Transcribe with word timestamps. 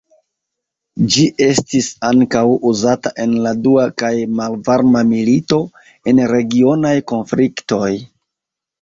Ĝi 1.15 1.25
estis 1.47 1.89
ankaŭ 2.07 2.41
uzata 2.71 3.13
en 3.27 3.37
la 3.45 3.53
dua 3.67 3.85
kaj 4.05 4.11
malvarma 4.41 5.07
milito, 5.15 5.63
en 6.15 6.27
regionaj 6.37 6.99
konfliktoj. 7.15 7.97